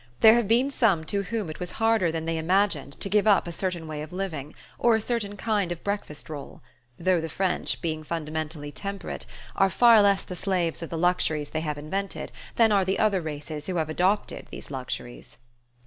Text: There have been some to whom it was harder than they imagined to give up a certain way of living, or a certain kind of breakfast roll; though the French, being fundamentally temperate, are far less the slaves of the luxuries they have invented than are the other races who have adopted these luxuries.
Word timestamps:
There 0.21 0.33
have 0.33 0.47
been 0.47 0.71
some 0.71 1.03
to 1.03 1.21
whom 1.21 1.47
it 1.47 1.59
was 1.59 1.73
harder 1.73 2.11
than 2.11 2.25
they 2.25 2.39
imagined 2.39 2.93
to 3.01 3.07
give 3.07 3.27
up 3.27 3.47
a 3.47 3.51
certain 3.51 3.85
way 3.87 4.01
of 4.01 4.11
living, 4.11 4.55
or 4.79 4.95
a 4.95 4.99
certain 4.99 5.37
kind 5.37 5.71
of 5.71 5.83
breakfast 5.83 6.27
roll; 6.27 6.63
though 6.97 7.21
the 7.21 7.29
French, 7.29 7.83
being 7.83 8.03
fundamentally 8.03 8.71
temperate, 8.71 9.27
are 9.55 9.69
far 9.69 10.01
less 10.01 10.23
the 10.23 10.35
slaves 10.35 10.81
of 10.81 10.89
the 10.89 10.97
luxuries 10.97 11.51
they 11.51 11.61
have 11.61 11.77
invented 11.77 12.31
than 12.55 12.71
are 12.71 12.83
the 12.83 12.97
other 12.97 13.21
races 13.21 13.67
who 13.67 13.75
have 13.75 13.89
adopted 13.89 14.47
these 14.49 14.71
luxuries. 14.71 15.37